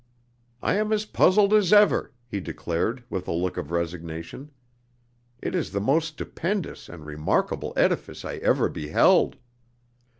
"I 0.63 0.77
am 0.77 0.91
as 0.91 1.05
puzzled 1.05 1.53
as 1.53 1.71
ever," 1.71 2.11
he 2.27 2.39
declared, 2.39 3.03
with 3.11 3.27
a 3.27 3.31
look 3.31 3.55
of 3.55 3.69
resignation. 3.69 4.49
"It 5.43 5.53
is 5.53 5.73
the 5.73 5.79
most 5.79 6.07
stupendous 6.07 6.89
and 6.89 7.05
remarkable 7.05 7.71
edifice 7.77 8.25
I 8.25 8.37
ever 8.37 8.67
beheld!" 8.67 9.35